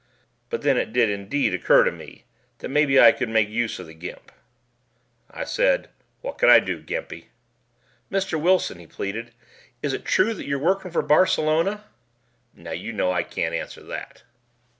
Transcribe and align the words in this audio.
But 0.49 0.63
then 0.63 0.77
it 0.77 0.93
did 0.93 1.11
indeed 1.11 1.53
occur 1.53 1.83
to 1.83 1.91
me 1.91 2.23
that 2.57 2.69
maybe 2.69 2.99
I 2.99 3.11
could 3.11 3.29
make 3.29 3.49
use 3.49 3.77
of 3.77 3.85
the 3.85 3.93
Gimp. 3.93 4.31
I 5.29 5.43
said, 5.43 5.89
"What 6.21 6.39
can 6.39 6.49
I 6.49 6.57
do, 6.57 6.81
Gimpy?" 6.81 7.25
"Mr. 8.11 8.41
Wilson," 8.41 8.79
he 8.79 8.87
pleaded, 8.87 9.31
"is 9.83 9.93
it 9.93 10.03
true 10.03 10.33
that 10.33 10.47
you're 10.47 10.57
workin' 10.57 10.89
for 10.89 11.03
Barcelona?" 11.03 11.83
"Now, 12.55 12.71
you 12.71 12.91
know 12.93 13.11
I 13.11 13.21
can't 13.21 13.53
answer 13.53 13.83
that." 13.83 14.23